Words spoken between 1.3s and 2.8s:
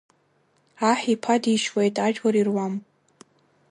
дишьуеит, ажәлар ируам.